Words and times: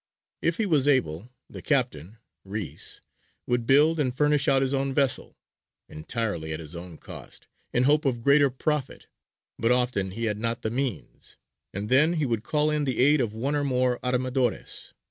If 0.41 0.57
he 0.57 0.65
was 0.65 0.87
able, 0.87 1.29
the 1.47 1.61
captain 1.61 2.17
(Reïs) 2.43 3.01
would 3.45 3.67
build 3.67 3.99
and 3.99 4.11
furnish 4.17 4.47
out 4.47 4.63
his 4.63 4.73
own 4.73 4.95
vessel, 4.95 5.37
entirely 5.87 6.51
at 6.53 6.59
his 6.59 6.75
own 6.75 6.97
cost, 6.97 7.47
in 7.71 7.83
hope 7.83 8.05
of 8.05 8.23
greater 8.23 8.49
profit; 8.49 9.05
but 9.59 9.69
often 9.71 10.09
he 10.09 10.23
had 10.23 10.39
not 10.39 10.63
the 10.63 10.71
means, 10.71 11.37
and 11.71 11.87
then 11.87 12.13
he 12.13 12.25
would 12.25 12.41
call 12.41 12.71
in 12.71 12.85
the 12.85 12.97
aid 12.97 13.21
of 13.21 13.35
one 13.35 13.55
or 13.55 13.63
more 13.63 13.99
armadores. 14.03 14.91